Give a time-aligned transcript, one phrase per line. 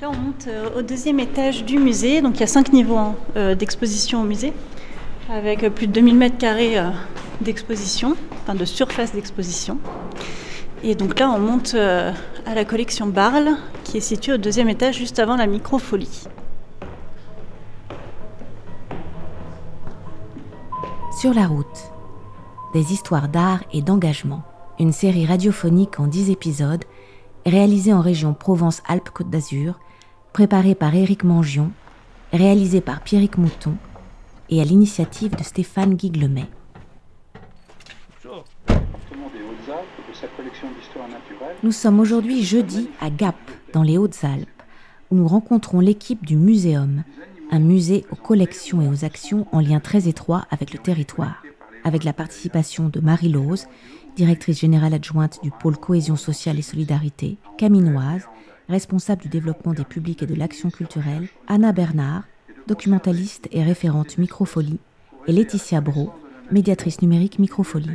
[0.00, 2.20] là, on monte au deuxième étage du musée.
[2.20, 4.52] Donc, il y a cinq niveaux hein, d'exposition au musée,
[5.30, 6.76] avec plus de 2000 mètres carrés
[7.40, 9.78] d'exposition, enfin de surface d'exposition.
[10.82, 14.96] Et donc là, on monte à la collection Barle, qui est située au deuxième étage,
[14.96, 16.24] juste avant la microfolie.
[21.18, 21.92] Sur la route,
[22.74, 24.42] des histoires d'art et d'engagement,
[24.78, 26.84] une série radiophonique en 10 épisodes,
[27.46, 29.78] réalisée en région Provence-Alpes-Côte d'Azur,
[30.32, 31.70] préparée par Éric Mangion,
[32.32, 33.76] réalisée par Pierrick Mouton
[34.50, 36.48] et à l'initiative de Stéphane Guiglemet.
[41.62, 43.36] Nous sommes aujourd'hui jeudi à Gap,
[43.72, 44.62] dans les Hautes-Alpes,
[45.10, 47.04] où nous rencontrons l'équipe du Muséum,
[47.52, 51.44] un musée aux collections et aux actions en lien très étroit avec le territoire,
[51.84, 53.66] avec la participation de Marie Lose,
[54.16, 58.26] directrice générale adjointe du pôle cohésion sociale et solidarité, Caminoise,
[58.68, 62.24] responsable du développement des publics et de l'action culturelle, Anna Bernard,
[62.66, 64.80] documentaliste et référente Microfolie,
[65.26, 66.12] et Laetitia Bro,
[66.50, 67.90] médiatrice numérique Microfolie.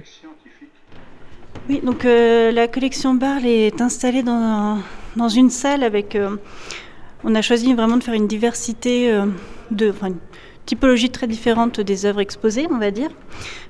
[1.70, 4.80] Oui, donc euh, la collection Barle est installée dans,
[5.16, 6.38] dans une salle avec euh,
[7.24, 9.26] on a choisi vraiment de faire une diversité euh,
[9.70, 9.94] de,
[10.66, 13.09] typologie très différente des œuvres exposées, on va dire.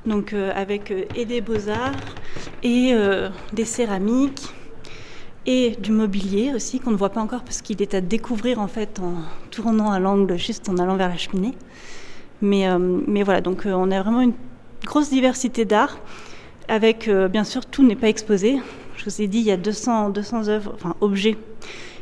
[0.05, 1.91] Donc euh, avec euh, et des beaux-arts
[2.63, 2.93] et
[3.53, 4.43] des céramiques
[5.45, 8.67] et du mobilier aussi qu'on ne voit pas encore parce qu'il est à découvrir en
[8.67, 9.15] fait en
[9.49, 11.55] tournant à l'angle juste en allant vers la cheminée.
[12.41, 12.67] Mais,
[13.07, 14.33] mais voilà, donc on a vraiment une
[14.85, 15.99] grosse diversité d'art
[16.67, 18.59] avec bien sûr tout n'est pas exposé.
[18.97, 21.37] Je vous ai dit il y a 200, 200 œuvres, enfin objets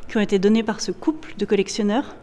[0.09, 2.15] qui ont été donnés par ce couple de collectionneurs.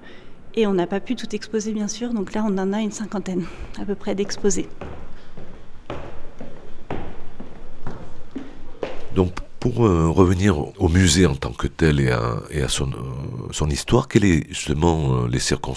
[0.58, 2.14] Et on n'a pas pu tout exposer, bien sûr.
[2.14, 3.44] Donc là, on en a une cinquantaine
[3.78, 4.68] à peu près d'exposés.
[9.70, 14.04] Pour euh, revenir au musée en tant que tel et à, son, euh, son, histoire,
[14.04, 15.28] euh,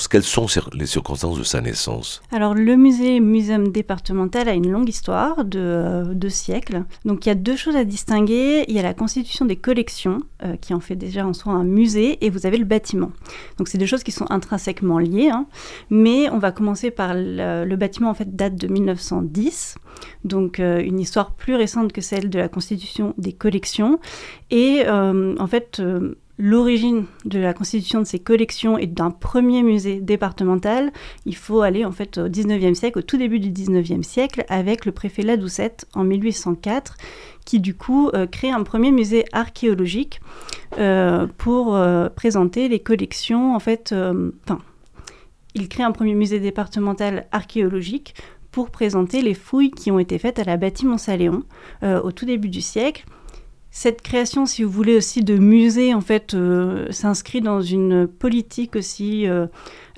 [0.09, 2.21] quelles sont les circonstances de sa naissance?
[2.31, 6.83] Alors le musée Muséum départemental a une longue histoire de deux siècles.
[7.05, 8.65] Donc il y a deux choses à distinguer.
[8.67, 10.19] Il y a la constitution des collections
[10.61, 13.11] qui en fait déjà en soi un musée et vous avez le bâtiment.
[13.57, 15.29] Donc c'est deux choses qui sont intrinsèquement liées.
[15.29, 15.47] Hein.
[15.89, 19.75] Mais on va commencer par le, le, bâtiment en fait date de 1910.
[20.25, 23.99] Donc une histoire plus récente que celle de la constitution des collections
[24.51, 29.61] et euh, en fait, euh, l'origine de la constitution de ces collections et d'un premier
[29.61, 30.91] musée départemental,
[31.25, 34.85] il faut aller en fait au 19e siècle, au tout début du 19e siècle, avec
[34.85, 36.97] le préfet Ladoucette en 1804,
[37.45, 40.21] qui du coup euh, crée un premier musée archéologique
[41.39, 41.77] pour
[42.15, 43.55] présenter les collections.
[43.55, 44.59] En fait, enfin,
[45.55, 48.13] il crée un premier musée départemental archéologique
[48.51, 51.43] pour présenter les fouilles qui ont été faites à la bâtiment Saléon
[51.83, 53.05] au tout début du siècle
[53.71, 58.75] cette création, si vous voulez, aussi de musée, en fait, euh, s'inscrit dans une politique
[58.75, 59.45] aussi, euh,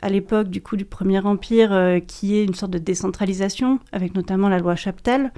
[0.01, 4.13] à l'époque du coup du Premier Empire, euh, qui est une sorte de décentralisation, avec
[4.13, 5.31] notamment la loi Chaptal,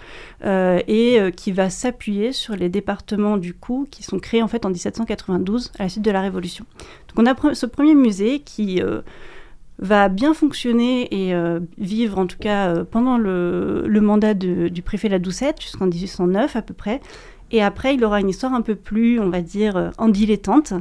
[0.43, 4.69] et qui va s'appuyer sur les départements du coup, qui sont créés en fait en
[4.69, 6.65] 1792, à la suite de la Révolution.
[7.09, 8.81] Donc on a ce premier musée qui
[9.83, 11.35] va bien fonctionner et
[11.77, 16.73] vivre en tout cas pendant le, mandat du préfet La Doucette jusqu'en 1809 à peu
[16.73, 17.01] près,
[17.53, 20.73] et après, il aura une histoire un peu plus, on va dire, euh, en dilettante.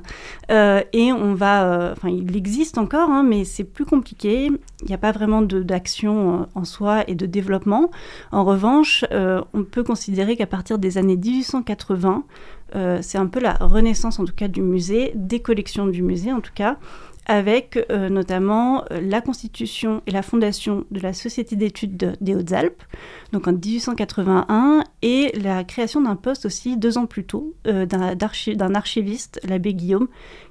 [0.51, 1.65] Euh, et on va.
[1.65, 4.47] Euh, enfin, il existe encore, hein, mais c'est plus compliqué.
[4.47, 7.91] Il n'y a pas vraiment d'action en soi et de développement.
[8.33, 12.25] En revanche, on peut considérer qu'à partir des années 1880,
[13.01, 16.41] c'est un peu la renaissance, en tout cas, du musée, des collections du musée, en
[16.41, 16.79] tout cas
[17.27, 22.83] avec euh, notamment euh, la constitution et la fondation de la Société d'études des Hautes-Alpes,
[23.33, 28.75] donc en 1881, et la création d'un poste aussi deux ans plus tôt euh, d'un
[28.75, 30.09] archiviste, l'abbé Guillaume,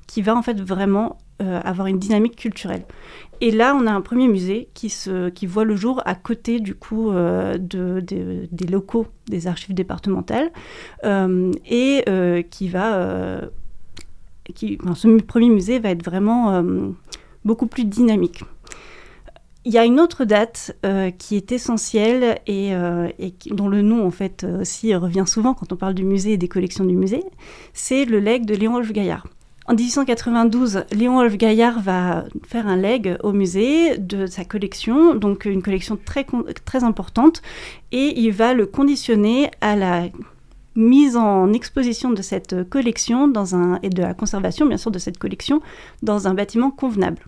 [0.08, 1.18] qui va en fait vraiment
[1.64, 2.86] avoir une dynamique culturelle.
[3.40, 4.94] Et là, on a un premier musée qui,
[5.48, 8.00] voit le jour à côté du coup de,
[8.52, 10.52] des locaux des archives départementales
[11.04, 13.42] et qui va
[14.58, 16.90] ce premier musée va être vraiment euh,
[17.46, 18.44] beaucoup plus dynamique.
[19.64, 23.10] Il y a une autre date euh, qui est essentielle et, euh,
[23.52, 26.48] dont le nom en fait aussi revient souvent quand on parle du musée et des
[26.48, 27.24] collections du musée,
[27.74, 29.28] c'est le legs de Léon Wolf Gaillard.
[29.68, 35.46] En 1892, Léon Wolf Gaillard va faire un leg au musée de sa collection, donc
[35.46, 36.26] une collection très,
[36.66, 37.44] très importante,
[37.92, 40.10] et il va le conditionner à la
[40.76, 45.00] mise en exposition de cette collection dans un, et de la conservation bien sûr de
[45.00, 45.62] cette collection
[46.02, 47.22] dans un bâtiment convenable.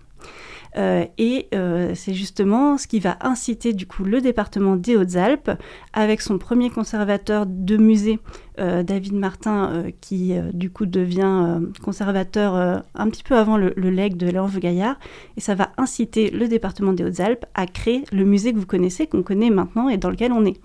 [0.76, 5.50] Euh, et euh, c'est justement ce qui va inciter du coup le département des Hautes-Alpes,
[5.92, 8.18] avec son premier conservateur de musée,
[8.56, 12.54] David Martin, qui du coup devient conservateur
[12.94, 14.96] un petit peu avant le, le legs de Léon Gaillard.
[15.36, 19.08] Et ça va inciter le département des Hautes-Alpes à créer le musée que vous connaissez,
[19.08, 20.60] qu'on connaît maintenant et dans lequel on est.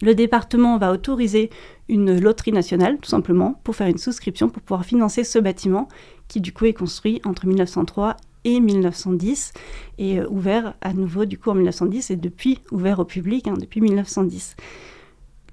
[0.00, 1.50] Le département va autoriser
[1.88, 5.88] une loterie nationale, tout simplement, pour faire une souscription pour pouvoir financer ce bâtiment
[6.28, 9.52] qui du coup est construit entre 1903 et 1910
[9.98, 13.54] et euh, ouvert à nouveau du coup en 1910 et depuis ouvert au public hein,
[13.58, 14.56] depuis 1910.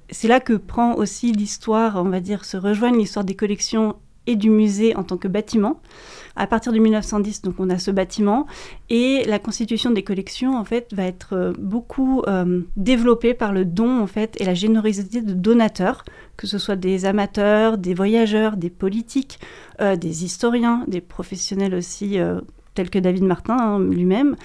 [0.10, 3.96] C'est là que prend aussi l'histoire, on va dire, se rejoignent l'histoire des collections
[4.28, 5.82] et du musée en tant que bâtiment.
[6.36, 8.46] À partir de 1910, donc on a ce bâtiment
[8.90, 13.66] et la constitution des collections en fait va être euh, beaucoup euh, développée par le
[13.66, 16.06] don en fait et la générosité de donateurs,
[16.38, 19.40] que ce soit des amateurs, des voyageurs, des politiques,
[19.80, 22.20] des historiens, des professionnels aussi
[22.74, 24.36] tels que David Martin hein, lui-même.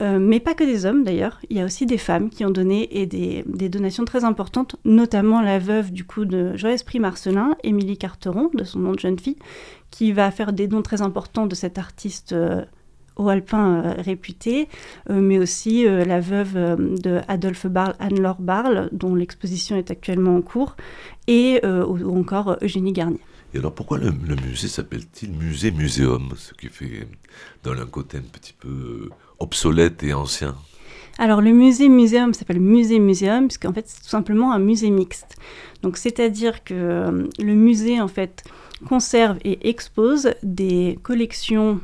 [0.00, 2.50] Euh, mais pas que des hommes d'ailleurs, il y a aussi des femmes qui ont
[2.50, 7.98] donné et des, donations très importantes, notamment la veuve du coup de Joël-Esprit Marcelin, Émilie
[7.98, 9.36] Carteron, de son nom de jeune fille,
[9.90, 12.64] qui va faire des dons très importants de cet artiste euh,
[13.16, 14.68] haut alpin euh, réputé,
[15.10, 20.76] mais aussi la veuve de Adolphe Barle, Anne-Laure Barle, dont l'exposition est actuellement en cours,
[21.28, 23.20] et ou encore Eugénie Garnier.
[23.54, 27.06] Et alors pourquoi le, musée s'appelle-t-il musée-muséum Ce qui fait
[27.62, 30.56] dans un côté un petit peu obsolète et ancien?
[31.18, 35.36] Alors le musée muséum s'appelle musée muséum puisqu'en fait c'est tout simplement un musée mixte.
[35.82, 38.42] Donc c'est-à-dire que euh, le musée en fait
[38.88, 41.80] conserve et expose des collections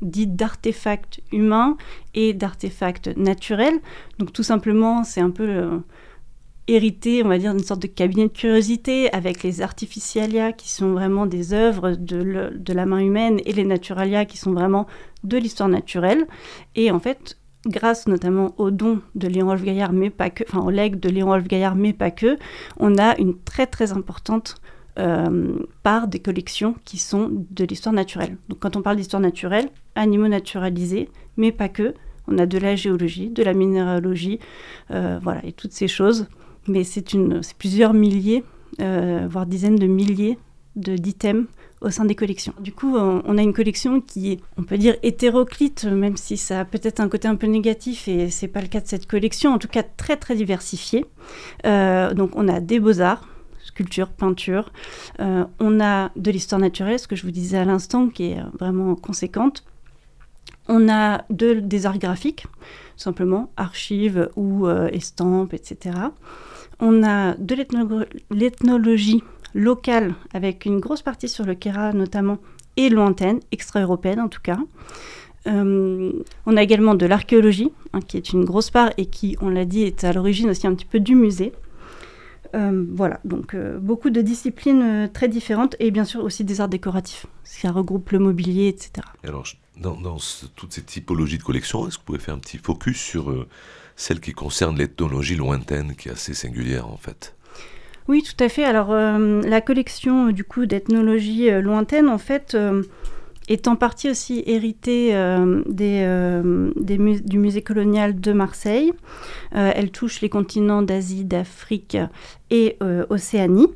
[0.00, 1.76] dites d'artefacts humains
[2.14, 3.78] et d'artefacts naturels.
[4.18, 5.78] Donc tout simplement c'est un peu euh,
[6.70, 10.92] hérité, on va dire, d'une sorte de cabinet de curiosité avec les artificialia qui sont
[10.92, 14.86] vraiment des œuvres de, la main humaine et les naturalia qui sont vraiment
[15.24, 16.26] de l'histoire naturelle.
[16.76, 20.60] Et en fait, grâce notamment au don de Léon Wolf Gaillard, mais pas que, enfin
[20.60, 22.38] au legs de Léon Wolf Gaillard, mais pas que,
[22.78, 24.56] on a une très très importante
[24.98, 28.36] euh, part des collections qui sont de l'histoire naturelle.
[28.48, 31.94] Donc quand on parle d'histoire naturelle, animaux naturalisés, mais pas que,
[32.28, 34.38] on a de la géologie, de la minéralogie,
[34.92, 36.28] euh, voilà, et toutes ces choses
[36.70, 37.04] mais c'est
[37.58, 38.44] plusieurs milliers,
[38.80, 40.38] euh, voire dizaines de milliers
[40.76, 41.46] d'items
[41.80, 42.52] au sein des collections.
[42.60, 46.60] Du coup, on a une collection qui est, on peut dire, hétéroclite, même si ça
[46.60, 49.52] a peut-être un côté un peu négatif, et c'est pas le cas de cette collection,
[49.52, 51.06] en tout cas très très diversifiée.
[51.66, 53.26] Euh, donc on a des beaux-arts,
[53.64, 54.72] sculpture, peinture,
[55.20, 58.38] euh, on a de l'histoire naturelle, ce que je vous disais à l'instant, qui est
[58.58, 59.64] vraiment conséquente.
[60.72, 62.46] On a de, des arts graphiques,
[62.96, 65.96] simplement archives ou estampes, etc.
[66.78, 67.56] On a de
[68.30, 69.22] l'ethnologie
[69.54, 72.38] locale, avec une grosse partie sur le Kera notamment,
[72.76, 74.58] et lointaine, extra-européenne en tout cas.
[75.46, 76.12] Euh,
[76.46, 79.64] on a également de l'archéologie, hein, qui est une grosse part et qui, on l'a
[79.64, 81.52] dit, est à l'origine aussi un petit peu du musée.
[82.54, 86.68] Euh, voilà, donc euh, beaucoup de disciplines très différentes et bien sûr aussi des arts
[86.68, 87.26] décoratifs.
[87.44, 89.06] Ça regroupe le mobilier, etc.
[89.76, 90.18] dans,
[90.56, 93.46] toutes ces typologies de collections, est-ce que vous pouvez faire un petit focus sur
[93.96, 97.34] celle qui concerne l'ethnologie lointaine, qui est assez singulière en fait?
[98.10, 98.64] Oui, tout à fait.
[98.64, 102.82] Alors, euh, la collection du coup d'ethnologie euh, lointaine, en fait, euh,
[103.46, 105.12] est en partie aussi héritée
[105.66, 106.04] des,
[107.24, 108.92] du musée colonial de Marseille.
[109.52, 111.96] elle touche les continents d'Asie, d'Afrique
[112.50, 112.78] et
[113.08, 113.66] Océanie.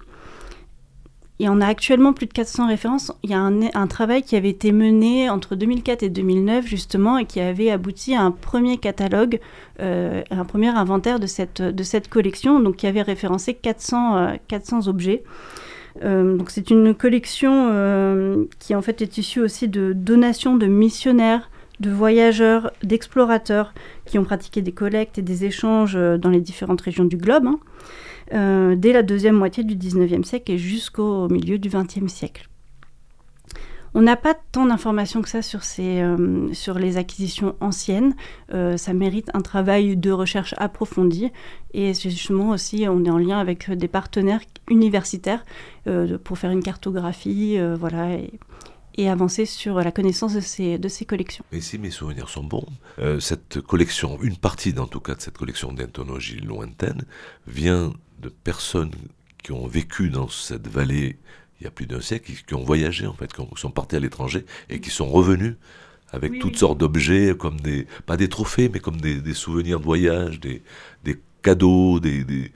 [1.41, 3.13] Il y en a actuellement plus de 400 références.
[3.25, 7.25] Il y a un, travail qui avait été mené entre 2004 et 2009 justement et
[7.25, 9.41] qui avait abouti à un premier catalogue,
[9.81, 15.25] euh, un premier inventaire de cette, collection, donc qui avait référencé 400, 400 euh, objets.
[16.05, 21.51] Euh, donc c'est une collection qui en fait est issue aussi de donations de missionnaires,
[21.81, 23.75] de voyageurs, d'explorateurs
[24.05, 27.47] qui ont pratiqué des collectes et des échanges dans les différentes régions du globe.
[27.47, 27.59] Hein.
[28.33, 32.49] Euh, dès la deuxième moitié du 19e siècle et jusqu'au milieu du 20e siècle.
[33.97, 38.17] On n'a pas tant d'informations que ça sur, ces, euh, sur les acquisitions anciennes.
[38.53, 41.31] Euh, ça mérite un travail de recherche approfondi.
[41.75, 45.45] Et justement aussi, on est en lien avec des partenaires universitaires
[46.25, 48.17] pour faire une cartographie voilà,
[48.97, 51.45] et, avancer sur la connaissance de ces, de ces collections.
[51.53, 52.67] Et si mes souvenirs sont bons,
[53.21, 57.03] cette collection, une partie en tout cas de cette collection d'ethnologie lointaine,
[57.47, 57.93] vient
[58.25, 58.91] de personnes
[59.43, 61.19] qui ont vécu dans cette vallée
[61.61, 64.01] il y a plus d'un siècle, qui, ont voyagé en fait, qui, sont partis à
[64.01, 65.55] l'étranger et qui sont revenus
[66.11, 70.41] avec toutes sortes d'objets, comme des, pas des trophées, mais comme des, souvenirs de voyage,
[70.41, 70.63] des,
[71.43, 72.53] cadeaux, des, des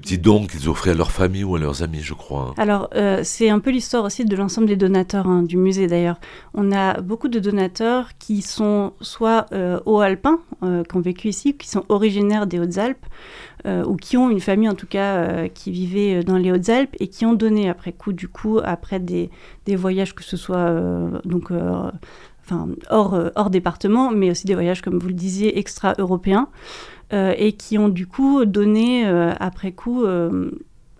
[0.00, 2.54] petits dons qu'ils offraient à leur famille ou à leurs amis, je crois.
[2.56, 6.18] Alors, euh, c'est un peu l'histoire aussi de l'ensemble des donateurs hein, du musée d'ailleurs.
[6.54, 11.56] On a beaucoup de donateurs qui sont soit euh, haut-alpins, euh, qui ont vécu ici,
[11.56, 13.06] qui sont originaires des Hautes-Alpes,
[13.86, 17.24] ou qui ont une famille en tout cas qui vivait dans les Hautes-Alpes et qui
[17.24, 19.30] ont donné après coup, du coup, après des,
[19.64, 20.70] des voyages, que ce soit
[21.24, 21.50] donc
[22.44, 26.48] enfin, hors, hors département, mais aussi des voyages, comme vous le disiez, extra-européens.
[27.12, 30.50] Euh, et qui ont du coup donné euh, après coup euh,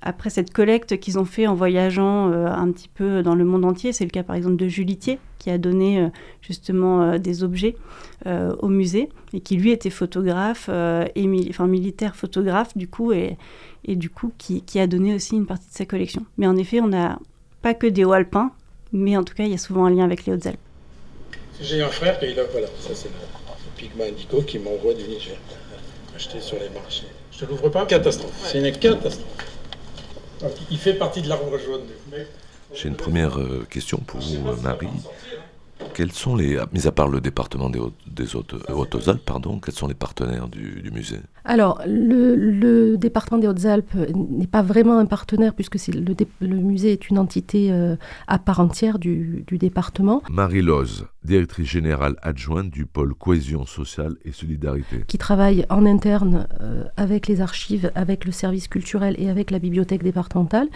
[0.03, 3.93] après cette collecte qu'ils ont fait en voyageant un petit peu dans le monde entier.
[3.95, 6.11] C'est le cas par exemple de Julitier qui a donné
[6.43, 7.75] justement des objets
[8.27, 13.39] au musée et qui lui était photographe enfin, militaire photographe du coup et,
[13.87, 16.27] et du coup qui, qui, a donné aussi une partie de sa collection.
[16.37, 17.19] Mais en effet, on n'a
[17.63, 18.51] pas que des hauts alpins,
[18.93, 20.61] mais en tout cas, il y a souvent un lien avec les Hautes-Alpes.
[21.61, 23.15] J'ai un frère qui est là, voilà, ça c'est le
[23.77, 25.37] pigma indico qui m'envoie du Niger
[26.17, 27.07] acheté sur les marchés.
[27.33, 27.87] Je te l'ouvre pas?
[27.87, 28.33] Catastrophe.
[28.45, 29.27] C'est une catastrophe.
[30.71, 31.83] Il fait partie de l'arbre jaune.
[32.73, 34.89] J'ai une première euh, question pour vous, euh, Marie.
[35.95, 39.95] Quels sont les, mis à part le département des, des Hautes-Alpes, pardon, quels sont les
[39.95, 41.21] partenaires du, musée?
[41.45, 47.09] Alors, le, département des Hautes-Alpes n'est pas vraiment un partenaire puisque le, le, musée est
[47.09, 47.97] une entité euh,
[48.27, 50.23] à part entière du, département.
[50.31, 55.05] Marie Loz, directrice générale adjointe du pôle cohésion sociale et solidarité.
[55.07, 59.61] Qui travaille en interne euh, avec les archives, avec le service culturel et avec la
[59.61, 60.69] bibliothèque départementale.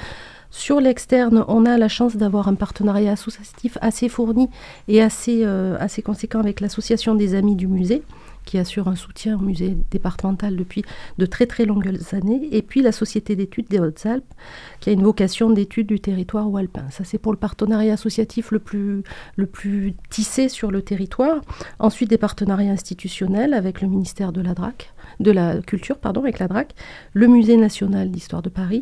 [0.50, 4.48] Sur l'externe, on a la chance d'avoir un partenariat associatif assez fourni
[4.88, 8.02] et assez, euh, conséquent avec l'association des amis du musée
[8.48, 10.82] qui assure un soutien au musée départemental depuis
[11.18, 14.32] de très très longues années, et puis la Société d'études des Hautes-Alpes,
[14.80, 16.86] qui a une vocation d'étude du territoire alpin.
[16.88, 19.02] Ça, c'est pour le partenariat associatif le plus,
[19.36, 21.42] le plus tissé sur le territoire.
[21.78, 26.38] Ensuite, des partenariats institutionnels avec le ministère de la DRAC, de la culture, pardon, avec
[26.38, 26.74] la DRAC,
[27.12, 28.80] le Musée national d'histoire de Paris,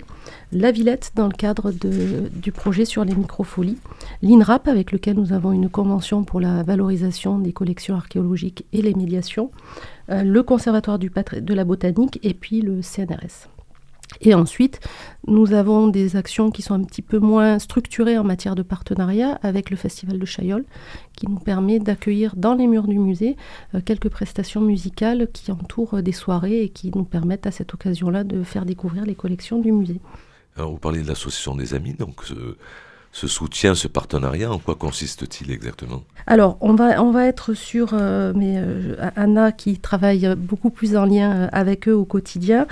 [0.52, 3.78] la Villette dans le cadre de, du projet sur les microfolies,
[4.22, 8.94] l'INRAP avec lequel nous avons une convention pour la valorisation des collections archéologiques et les
[8.94, 9.50] médiations,
[10.08, 13.48] le Conservatoire de la botanique et puis le CNRS.
[14.20, 14.80] Et ensuite,
[15.26, 19.38] nous avons des actions qui sont un petit peu moins structurées en matière de partenariat
[19.42, 20.64] avec le Festival de Chaillol,
[21.14, 23.36] qui nous permet d'accueillir dans les murs du musée
[23.74, 28.24] euh, quelques prestations musicales qui entourent des soirées et qui nous permettent à cette occasion-là
[28.24, 30.00] de faire découvrir les collections du musée.
[30.56, 32.22] Alors, vous parlez de l'association des amis, donc
[33.16, 36.02] ce soutien, ce partenariat, en quoi consiste-t-il exactement?
[36.26, 40.98] Alors, on va, on va être sur, euh, mais euh, Anna qui travaille beaucoup plus
[40.98, 42.66] en lien euh, avec eux au quotidien,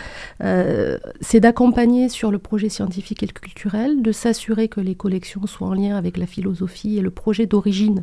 [1.22, 5.72] c'est d'accompagner sur le projet scientifique et culturel, de s'assurer que les collections soient en
[5.72, 8.02] lien avec la philosophie et le projet d'origine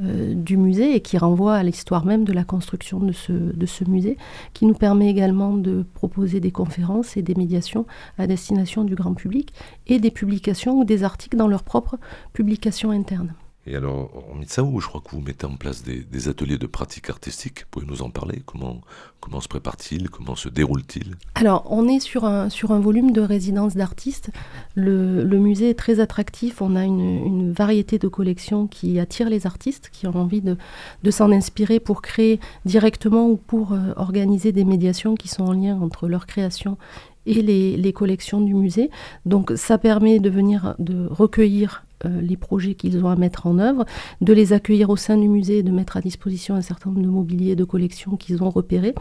[0.00, 3.84] du musée et qui renvoie à l'histoire même de la construction de ce, de ce
[3.84, 4.16] musée,
[4.52, 7.86] qui nous permet également de proposer des conférences et des médiations
[8.18, 9.52] à destination du grand public
[9.86, 11.98] et des publications ou des articles dans leur propre propre
[12.32, 13.34] publication interne.
[13.68, 16.68] Et alors, en ça où je crois que vous mettez en place des, ateliers de
[16.68, 17.64] pratique artistique.
[17.72, 18.40] Pouvez nous en parler?
[18.46, 18.80] Comment,
[19.18, 20.08] comment se prépare-t-il?
[20.08, 21.16] Comment se déroule-t-il?
[21.34, 24.30] Alors, on est sur un, sur un volume de résidence d'artistes.
[24.76, 26.62] Le, le, musée est très attractif.
[26.62, 30.56] On a une, une, variété de collections qui attirent les artistes, qui ont envie de,
[31.02, 35.52] de s'en inspirer pour créer directement ou pour euh, organiser des médiations qui sont en
[35.52, 36.78] lien entre leur création
[37.26, 38.90] et les, collections du musée.
[39.24, 43.58] Donc ça permet de venir de recueillir euh, les projets qu'ils ont à mettre en
[43.58, 43.84] œuvre,
[44.20, 47.08] de les accueillir au sein du musée, de mettre à disposition un certain nombre de
[47.08, 48.94] mobiliers, de collections qu'ils ont repérés.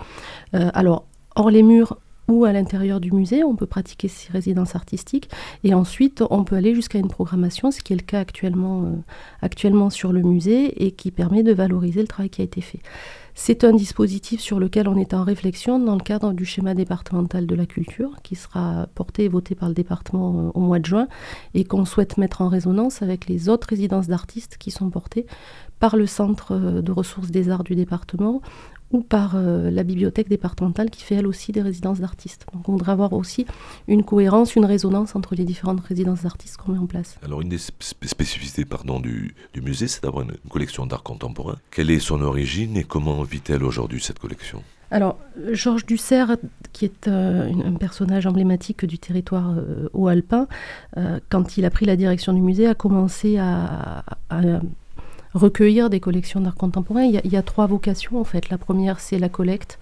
[0.54, 1.06] Euh, alors
[1.36, 5.30] hors les murs, ou à l'intérieur du musée, on peut pratiquer ces résidences artistiques
[5.64, 8.96] et ensuite on peut aller jusqu'à une programmation, ce qui est le cas actuellement, euh,
[9.42, 12.80] actuellement sur le musée et qui permet de valoriser le travail qui a été fait.
[13.38, 17.46] C'est un dispositif sur lequel on est en réflexion dans le cadre du schéma départemental
[17.46, 20.86] de la culture qui sera porté et voté par le département euh, au mois de
[20.86, 21.10] juin
[21.54, 25.26] et qu'on souhaite mettre en résonance avec les autres résidences d'artistes qui sont portées
[25.82, 28.42] par le Centre euh, de ressources des arts du département,
[28.92, 32.46] ou par euh, la bibliothèque départementale qui fait elle aussi des résidences d'artistes.
[32.54, 33.46] Donc on voudrait avoir aussi
[33.88, 37.18] une cohérence, une résonance entre les différentes résidences d'artistes qu'on met en place.
[37.24, 41.58] Alors une des spécificités pardon, du, musée, c'est d'avoir une, collection d'art contemporain.
[41.72, 44.62] Quelle est son origine et comment vit-elle aujourd'hui cette collection?
[44.92, 45.18] Alors,
[45.52, 46.38] Georges Dussert,
[46.72, 50.48] qui est euh, un personnage emblématique du territoire euh, haut-alpin,
[51.30, 54.04] quand il a pris la direction du musée, a commencé à
[55.36, 57.04] recueillir des collections d'art contemporain.
[57.04, 58.50] Il y, a, trois vocations en fait.
[58.50, 59.78] La première, c'est la collecte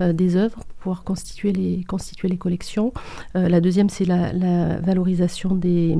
[0.00, 2.92] euh, des œuvres pour pouvoir constituer les, constituer les collections.
[3.36, 5.96] Euh, la deuxième, c'est la, valorisation des,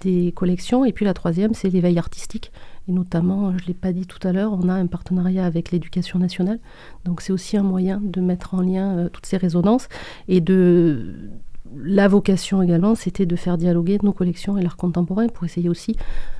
[0.00, 0.84] des, collections.
[0.84, 2.52] Et puis la troisième, c'est l'éveil artistique.
[2.88, 5.70] Et notamment, je ne l'ai pas dit tout à l'heure, on a un partenariat avec
[5.70, 6.58] l'éducation nationale.
[7.04, 9.88] Donc c'est aussi un moyen de mettre en lien euh, toutes ces résonances
[10.26, 11.30] et de
[11.76, 15.96] la vocation également, c'était de faire dialoguer nos collections et l'art contemporain pour essayer aussi,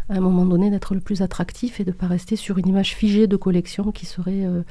[0.08, 2.68] à un moment donné, d'être le plus attractif et de ne pas rester sur une
[2.68, 4.62] image figée de collection qui serait euh,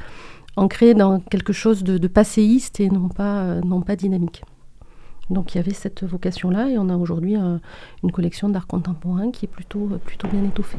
[0.56, 4.44] ancrée dans quelque chose de, passéiste et non pas, euh, non pas dynamique.
[5.30, 9.46] Donc il y avait cette vocation-là et on a aujourd'hui une collection d'art contemporain qui
[9.46, 10.78] est plutôt, plutôt bien étoffée.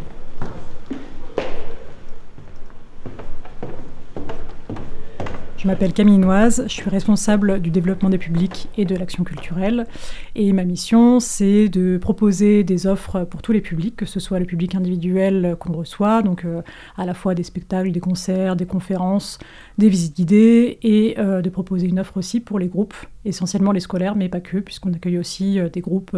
[5.63, 9.87] Je m'appelle Camille Noise, je suis responsable du développement des publics et de l'action culturelle.
[10.35, 14.41] Et ma mission, c'est de proposer des offres pour tous les publics, que ce soit
[14.41, 16.63] le public individuel qu'on reçoit, donc euh,
[16.97, 19.39] à la fois des spectacles, des concerts, des conférences,
[19.79, 23.79] des visites guidées, et euh, de proposer une offre aussi pour les groupes, essentiellement les
[23.79, 26.17] scolaires, mais pas que, puisqu'on accueille aussi euh, des groupes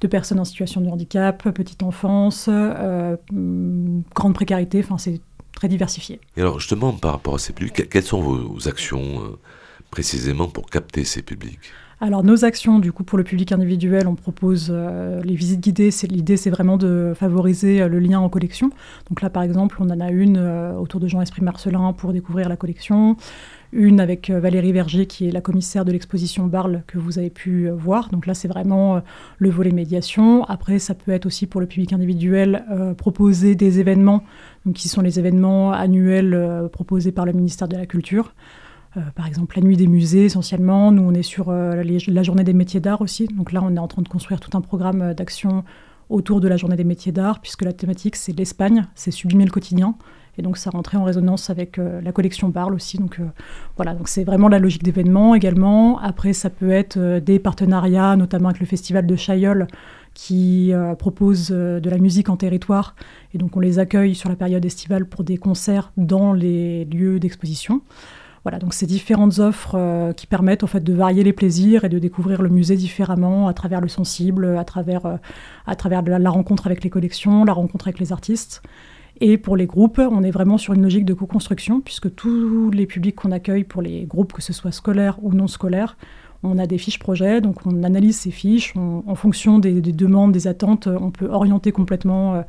[0.00, 5.20] de personnes en situation de handicap, petite enfance, grande précarité, enfin c'est
[5.54, 6.20] très diversifié.
[6.36, 9.38] Et alors justement, par rapport à ces publics, quelles sont vos actions euh,
[9.90, 11.58] précisément pour capter ces publics?
[12.00, 15.90] Alors nos actions, du coup, pour le public individuel, on propose euh, les visites guidées.
[16.08, 18.70] L'idée, c'est vraiment de favoriser euh, le lien en collection.
[19.08, 20.38] Donc là, par exemple, on en a une
[20.78, 23.16] autour de Jean-Esprit Marcelin pour découvrir la collection
[23.72, 27.30] une avec euh, Valérie Verger, qui est la commissaire de l'exposition Barle que vous avez
[27.30, 28.08] pu euh, voir.
[28.10, 29.00] Donc là, c'est vraiment euh,
[29.38, 30.44] le volet médiation.
[30.44, 32.64] Après, ça peut être aussi pour le public individuel
[32.96, 34.22] proposer des événements,
[34.64, 38.34] donc qui sont les événements annuels proposés par le ministère de la Culture.
[39.14, 40.92] par exemple, la nuit des musées essentiellement.
[40.92, 43.26] Nous, on est sur la journée des métiers d'art aussi.
[43.26, 45.64] Donc là, on est en train de construire tout un programme d'action
[46.08, 49.50] autour de la journée des métiers d'art, puisque la thématique, c'est l'Espagne, c'est sublimer le
[49.50, 49.96] quotidien.
[50.38, 52.96] Et donc ça rentrait en résonance avec euh, la collection Barle aussi.
[52.96, 53.24] Donc euh,
[53.76, 55.98] voilà, donc c'est vraiment la logique d'événement également.
[55.98, 59.66] Après, ça peut être euh, des partenariats, notamment avec le festival de Chaillol,
[60.14, 62.96] qui propose de la musique en territoire.
[63.34, 67.20] Et donc on les accueille sur la période estivale pour des concerts dans les lieux
[67.20, 67.82] d'exposition.
[68.42, 72.00] Voilà, donc ces différentes offres qui permettent en fait de varier les plaisirs et de
[72.00, 75.18] découvrir le musée différemment à travers le sensible, à travers,
[75.66, 78.62] à travers la rencontre avec les collections, la rencontre avec les artistes.
[79.20, 82.86] Et pour les groupes, on est vraiment sur une logique de co-construction, puisque tous les
[82.86, 85.96] publics qu'on accueille pour les groupes, que ce soit scolaires ou non scolaires,
[86.44, 90.46] on a des fiches projets, donc on analyse ces fiches, en fonction des, demandes, des
[90.46, 92.42] attentes, on peut orienter complètement euh,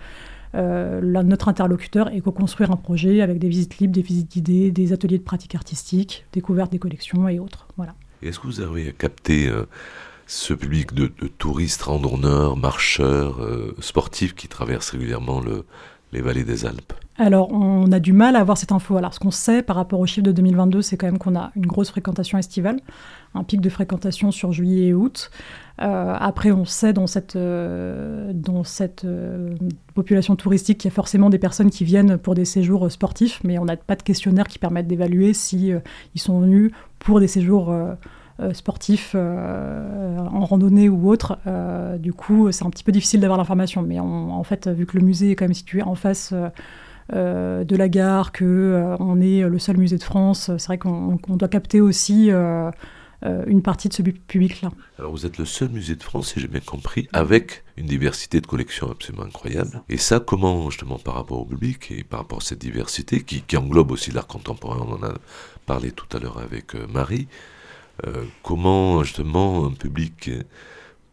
[0.54, 4.94] euh, notre interlocuteur et co-construire un projet avec des visites libres, des visites guidées, des
[4.94, 7.68] ateliers de pratique artistique, découverte des collections et autres.
[7.78, 7.96] Voilà.
[8.22, 9.64] Est-ce que vous avez capté euh,
[10.28, 11.08] ce public de,
[11.40, 13.40] touristes, randonneurs, marcheurs,
[13.80, 15.66] sportifs qui traversent régulièrement le,
[16.12, 18.98] les vallées des Alpes Alors, on a du mal à avoir cette info.
[18.98, 21.52] Alors, ce qu'on sait par rapport au chiffre de 2022, c'est quand même qu'on a
[21.56, 22.80] une grosse fréquentation estivale,
[23.36, 25.30] un pic de fréquentation sur juillet et août.
[25.82, 28.34] Euh, après, on sait dans cette, euh,
[29.06, 29.56] euh,
[29.94, 33.60] population touristique qu'il y a forcément des personnes qui viennent pour des séjours sportifs, mais
[33.60, 35.72] on n'a pas de questionnaire qui permettent d'évaluer si
[36.16, 37.74] ils sont venus pour des séjours
[38.54, 41.40] sportifs euh, en randonnée ou autre.
[41.48, 43.82] Euh, du coup, c'est un petit peu difficile d'avoir l'information.
[43.82, 46.34] Mais en fait, vu que le musée est quand même situé en face
[47.12, 51.48] de la gare, que on est le seul musée de France, c'est vrai qu'on doit
[51.48, 54.70] capter aussi une partie de ce public-là.
[55.00, 58.42] Alors vous êtes le seul musée de France, si j'ai bien compris, avec une diversité
[58.42, 59.82] de collections absolument incroyable.
[59.90, 63.42] Et ça, comment justement par rapport au public et par rapport à cette diversité qui,
[63.42, 65.14] qui englobe aussi l'art contemporain, on en a
[65.66, 67.59] parlé tout à l'heure avec Marie, euh,
[68.44, 70.32] comment justement un public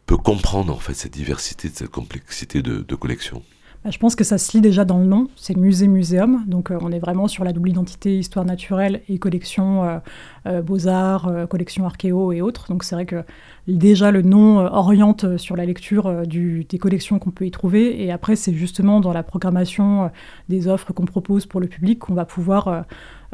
[0.07, 3.43] peut comprendre en fait cette diversité, cette complexité de, collection?
[3.43, 3.56] bah,
[3.91, 6.93] je pense que ça se lit déjà dans le nom, c'est musée-muséum, donc euh, on
[6.93, 10.01] est vraiment sur la double identité histoire naturelle et collection
[10.47, 12.67] euh, beaux-arts, collection archéo et autres.
[12.69, 13.25] Donc c'est vrai que
[13.69, 18.37] déjà le nom oriente sur la lecture des collections qu'on peut y trouver, et après
[18.37, 20.11] c'est justement dans la programmation
[20.49, 22.85] des offres qu'on propose pour le public qu'on va pouvoir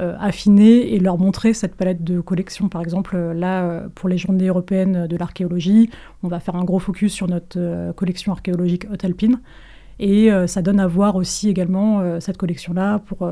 [0.01, 2.71] euh, affiner et leur montrer cette palette de collections.
[2.71, 5.91] Par exemple, euh, là, euh, pour les journées européennes de l'archéologie,
[6.23, 9.39] on va faire un gros focus sur notre collection archéologique haute alpine.
[9.99, 13.31] Et ça donne à voir aussi également cette collection-là pour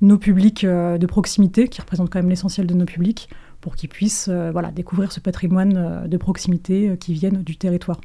[0.00, 3.28] nos publics de proximité, qui représentent quand même l'essentiel de nos publics,
[3.60, 8.00] pour qu'ils puissent voilà, découvrir ce patrimoine de proximité qui viennent du territoire.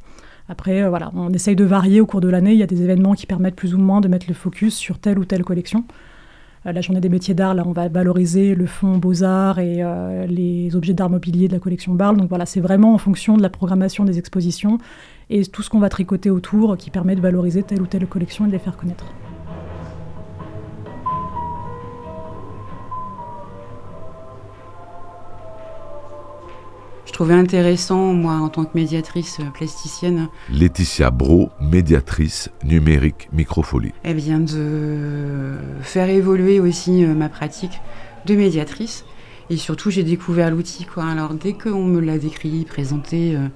[0.49, 2.53] Après, voilà, on essaye de varier au cours de l'année.
[2.53, 4.99] Il y a des événements qui permettent plus ou moins de mettre le focus sur
[4.99, 5.85] telle ou telle collection.
[6.65, 10.25] Euh, la journée des métiers d'art, là, on va valoriser le fonds Beaux-Arts et euh,
[10.27, 12.17] les objets d'art mobilier de la collection Barle.
[12.17, 14.77] Donc voilà, c'est vraiment en fonction de la programmation des expositions
[15.31, 18.45] et tout ce qu'on va tricoter autour qui permet de valoriser telle ou telle collection
[18.45, 19.05] et de les faire connaître.
[27.11, 30.29] je trouvais intéressant, moi, en tant que médiatrice plasticienne.
[30.49, 33.91] Laetitia Bro, médiatrice numérique microfolie.
[34.05, 37.81] Eh bien, de faire évoluer aussi euh, ma pratique
[38.25, 39.03] de médiatrice.
[39.49, 41.03] Et surtout, j'ai découvert l'outil, quoi.
[41.03, 43.49] Alors, dès qu'on me l'a décrit, présenté, euh,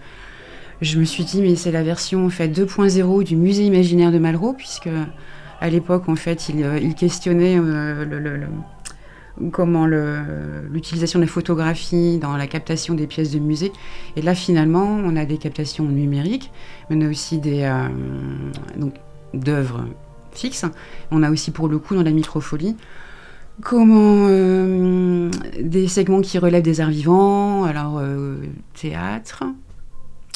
[0.81, 4.19] je me suis dit, mais c'est la version en fait 2.0 du musée imaginaire de
[4.19, 4.89] Malraux, puisque
[5.61, 8.45] à l'époque, en fait, il, euh, questionnait euh,
[9.51, 13.71] comment l'utilisation de la photographie dans la captation des pièces de musée.
[14.15, 16.51] Et là, finalement, on a des captations numériques,
[16.89, 17.87] mais on a aussi des euh,
[19.33, 19.85] d'œuvres
[20.31, 20.65] fixes.
[21.11, 22.75] On a aussi, pour le coup, dans la microfolie,
[23.61, 28.01] comment des segments qui relèvent des arts vivants, alors
[28.73, 29.45] théâtre,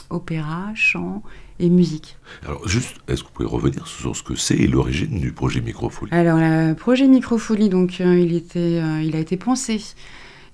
[0.10, 1.24] opéra, chant
[1.60, 2.17] et musique.
[2.45, 5.62] Alors juste, est-ce que vous pouvez revenir sur ce que c'est et l'origine du projet
[5.62, 6.12] Microfolie?
[6.13, 9.82] Alors le projet Microfolie, donc euh, il, était, euh, il a été pensé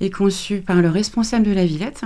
[0.02, 2.04] et conçu par le responsable de la Villette.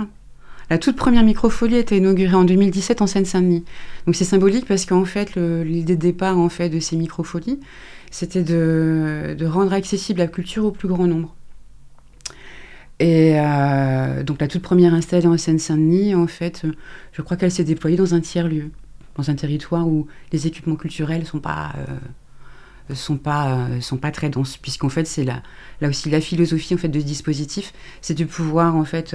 [0.68, 3.64] La toute première Microfolie a été inaugurée en 2017 en Seine-Saint-Denis.
[4.06, 7.58] Donc c'est symbolique parce qu'en fait l'idée de départ en fait de ces Microfolies,
[8.12, 11.34] c'était de, de rendre accessible la culture au plus grand nombre.
[13.00, 16.72] Et euh, donc la toute première installée en Seine-Saint-Denis, en fait, euh,
[17.12, 18.70] je crois qu'elle s'est déployée dans un tiers-lieu,
[19.16, 24.28] dans un territoire où les équipements culturels sont pas euh, sont pas sont pas très
[24.28, 25.44] denses, puisqu'en fait c'est là
[25.80, 29.14] là aussi la philosophie en fait de ce dispositif, c'est de pouvoir en fait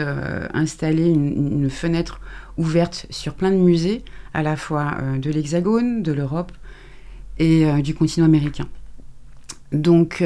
[0.54, 2.22] installer une, fenêtre
[2.58, 6.54] ouverte sur plein de musées, à la fois de l'Hexagone, de l'Europe
[7.38, 8.70] et du continent américain.
[9.74, 10.24] Donc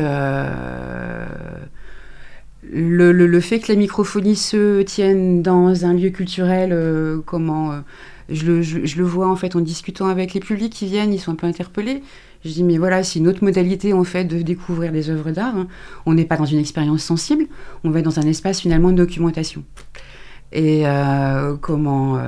[2.64, 7.80] le, fait que la microphonie se tienne dans un lieu culturel, euh, comment euh,
[8.30, 11.36] je, le, vois en fait en discutant avec les publics qui viennent, ils sont un
[11.36, 12.04] peu interpellés.
[12.44, 15.56] Je dis mais voilà, c'est une autre modalité en fait de découvrir les œuvres d'art.
[15.56, 15.68] Hein.
[16.06, 17.48] On n'est pas dans une expérience sensible,
[17.84, 19.64] on va dans un espace finalement de documentation.
[20.52, 22.20] Et euh, comment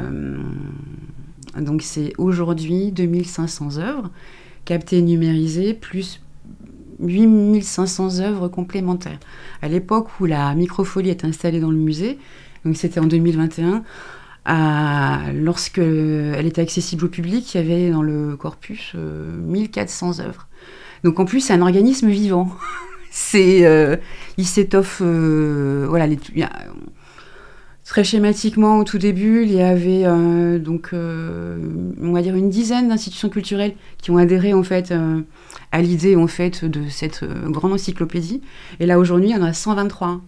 [1.60, 4.10] donc c'est aujourd'hui 2500 œuvres
[4.63, 6.22] captées, numérisées, plus
[7.02, 9.20] 8500 œuvres complémentaires.
[9.62, 12.18] À l'époque où la microfolie est installée dans le musée,
[12.66, 13.84] donc c'était en 2021,
[15.34, 20.48] lorsque elle était accessible au public, il y avait dans le corpus 1400 euh, œuvres.
[21.04, 22.50] Donc en plus, c'est un organisme vivant.
[23.12, 23.98] c'est, euh,
[24.38, 26.08] il s'étoffe, euh, voilà,
[27.86, 30.06] très schématiquement au tout début, il y avait
[30.60, 34.94] donc, on va dire une dizaine d'institutions culturelles qui ont adhéré en fait
[35.72, 38.42] à l'idée en fait de cette euh, grande encyclopédie.
[38.80, 40.22] Et là aujourd'hui, il y en a 123.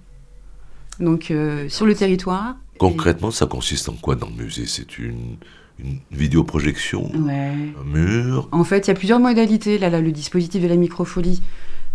[1.00, 2.56] Donc euh, sur le territoire.
[2.78, 4.66] Concrètement, ça consiste en quoi dans le musée?
[4.66, 5.38] C'est une,
[5.80, 8.48] une vidéoprojection, un mur?
[8.52, 9.78] En fait, il y a plusieurs modalités.
[9.78, 11.42] Là, là, le dispositif de la microfolie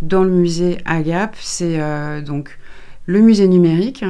[0.03, 2.59] dans le musée Agap, c'est euh, donc
[3.07, 4.05] le musée numérique,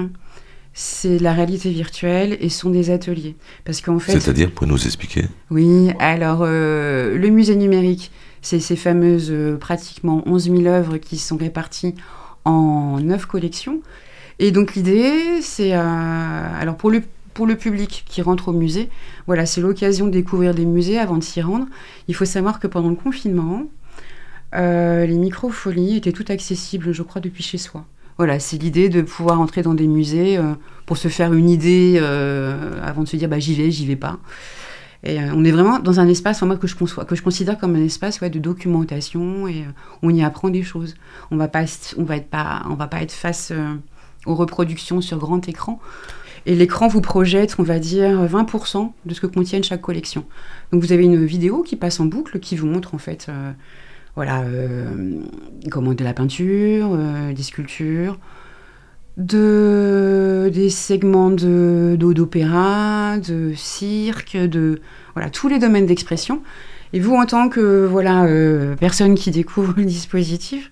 [0.74, 3.36] c'est la réalité virtuelle et sont des ateliers.
[3.64, 4.12] Parce qu'en fait.
[4.12, 5.24] C'est-à-dire, pour nous expliquer?
[5.50, 8.10] Oui, alors le musée numérique,
[8.42, 11.94] c'est ces fameuses euh, pratiquement 11 000 œuvres qui sont réparties
[12.44, 13.80] en 9 collections.
[14.38, 15.74] Et donc l'idée, c'est...
[15.74, 17.02] Euh, alors pour le,
[17.34, 18.88] pour le public qui rentre au musée,
[19.26, 21.66] voilà, c'est l'occasion de découvrir des musées avant de s'y rendre.
[22.06, 23.64] Il faut savoir que pendant le confinement,
[24.54, 27.84] euh, les microfolies étaient toutes accessibles, je crois, depuis chez soi.
[28.16, 30.40] Voilà, c'est l'idée de pouvoir entrer dans des musées
[30.86, 31.98] pour se faire une idée
[32.82, 34.18] avant de se dire bah, j'y vais, j'y vais pas.
[35.06, 37.76] Euh, on est vraiment dans un espace moi, que, je conçois, que je considère comme
[37.76, 39.70] un espace de documentation et euh,
[40.02, 40.94] on y apprend des choses.
[41.30, 41.64] On va pas,
[41.96, 43.74] on va pas être face euh,
[44.26, 45.78] aux reproductions sur grand écran.
[46.46, 50.24] Et l'écran vous projette, on va dire, 20% de ce que contiennent chaque collection.
[50.72, 53.28] Donc vous avez une vidéo qui passe en boucle qui vous montre en fait,
[54.14, 54.44] voilà,
[55.70, 56.96] comment de la peinture,
[57.34, 58.18] des sculptures,
[59.18, 64.80] de, des segments de, d'opéra, de cirque, de
[65.14, 66.40] voilà, tous les domaines d'expression.
[66.92, 70.70] Et vous, en tant que voilà, euh, personne qui découvre le dispositif,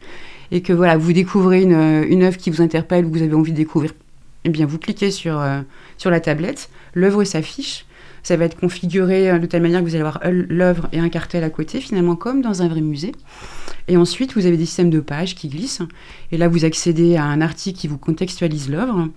[0.52, 3.52] et que voilà, vous découvrez une, une œuvre qui vous interpelle ou vous avez envie
[3.52, 3.90] de découvrir,
[4.44, 5.60] eh bien, vous cliquez sur, euh,
[5.98, 7.84] sur la tablette, l'œuvre s'affiche,
[8.26, 11.08] ça va être configuré euh, de telle manière que vous allez avoir l'œuvre et un
[11.08, 13.12] cartel à côté, finalement, comme dans un vrai musée.
[13.86, 15.82] Et ensuite, vous avez des systèmes de pages qui glissent.
[16.32, 19.10] Et là, vous accédez à un article qui vous contextualise l'œuvre.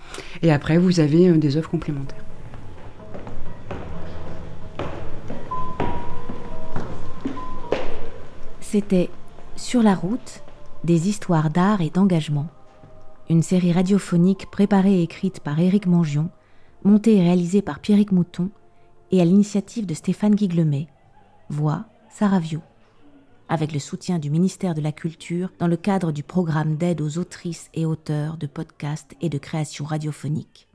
[0.43, 2.23] Et après, vous avez euh, des œuvres complémentaires.
[8.61, 9.09] C'était
[9.55, 10.43] Sur la route,
[10.83, 12.47] des histoires d'art et d'engagement.
[13.27, 16.29] Une série radiophonique préparée et écrite par Éric Mangion,
[16.83, 18.51] montée et réalisée par Pierrick Mouton
[19.11, 20.87] et à l'initiative de Stéphane Guiglemet.
[21.49, 22.41] Voix Sarah
[23.49, 27.17] avec le soutien du ministère de la Culture dans le cadre du programme d'aide aux
[27.17, 30.68] autrices et auteurs de podcasts et de création radiophonique.